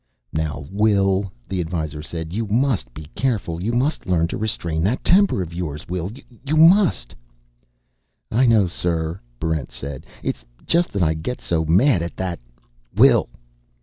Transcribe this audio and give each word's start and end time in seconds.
"Now, 0.33 0.65
Will," 0.71 1.31
the 1.47 1.61
Advisor 1.61 2.01
said, 2.01 2.33
"you 2.33 2.47
must 2.47 2.91
be 2.91 3.03
careful. 3.13 3.61
You 3.61 3.71
must 3.71 4.07
learn 4.07 4.27
to 4.29 4.35
restrain 4.39 4.81
that 4.83 5.03
temper 5.03 5.43
of 5.43 5.53
yours. 5.53 5.87
Will, 5.87 6.11
you 6.43 6.57
must!" 6.57 7.13
"I 8.31 8.47
know, 8.47 8.65
sir," 8.65 9.19
Barrent 9.39 9.71
said. 9.71 10.07
"It's 10.23 10.43
just 10.65 10.91
that 10.93 11.03
I 11.03 11.13
get 11.13 11.39
so 11.39 11.65
mad 11.65 12.01
at 12.01 12.17
that" 12.17 12.39
"Will!" 12.97 13.29